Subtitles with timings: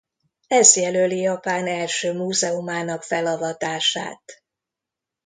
[0.47, 4.43] Ez jelöli Japán első múzeumának felavatását.